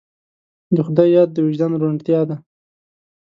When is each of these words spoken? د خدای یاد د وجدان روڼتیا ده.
د 0.75 0.77
خدای 0.87 1.09
یاد 1.17 1.29
د 1.33 1.37
وجدان 1.45 1.71
روڼتیا 1.81 2.19
ده. 2.29 2.35